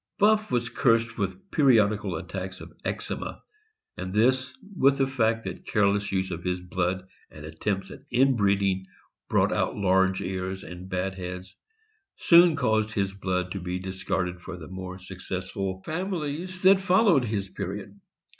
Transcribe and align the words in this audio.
Buff 0.17 0.51
was 0.51 0.67
cursed 0.67 1.19
with 1.19 1.51
periodical 1.51 2.15
attacks 2.15 2.59
of 2.59 2.73
eczema, 2.83 3.43
and 3.95 4.11
this, 4.11 4.51
with 4.75 4.97
the 4.97 5.05
fact 5.05 5.43
that 5.43 5.67
careless 5.67 6.11
use 6.11 6.31
of 6.31 6.43
his 6.43 6.59
blood 6.59 7.05
and 7.29 7.45
attempts 7.45 7.91
at 7.91 8.01
inbreeding 8.09 8.87
brought 9.29 9.53
out 9.53 9.75
large 9.77 10.19
ears 10.19 10.63
and 10.63 10.89
bad 10.89 11.13
heads, 11.13 11.55
soon 12.17 12.55
caused 12.55 12.89
his 12.93 13.13
blood 13.13 13.51
to 13.51 13.59
be 13.59 13.77
discarded 13.77 14.41
for 14.41 14.57
the 14.57 14.67
more 14.69 14.97
successful 14.97 15.83
families 15.83 16.63
that 16.63 16.79
followed 16.79 17.25
his 17.25 17.47
period. 17.49 17.99